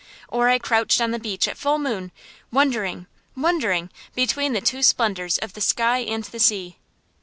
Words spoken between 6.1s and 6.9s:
the sea.